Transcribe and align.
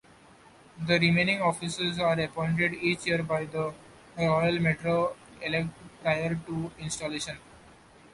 The 0.83 0.97
remaining 0.97 1.43
officers 1.43 1.99
are 1.99 2.19
appointed 2.19 2.73
each 2.73 3.05
year 3.05 3.21
by 3.21 3.45
the 3.45 3.71
Royal 4.17 4.57
Matron-elect 4.59 5.69
prior 6.01 6.33
to 6.47 6.71
installation. 6.79 7.37